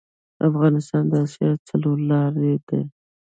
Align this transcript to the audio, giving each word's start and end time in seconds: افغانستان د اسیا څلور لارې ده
افغانستان 0.49 1.03
د 1.11 1.13
اسیا 1.25 1.51
څلور 1.69 1.97
لارې 2.09 2.53
ده 2.67 2.79